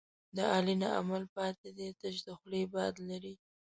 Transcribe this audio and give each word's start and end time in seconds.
د 0.35 0.37
علي 0.53 0.75
نه 0.81 0.89
عمل 0.99 1.23
پاتې 1.35 1.69
دی، 1.77 1.89
تش 1.99 2.15
د 2.27 2.29
خولې 2.39 2.61
باد 2.73 2.93
لري. 3.09 3.33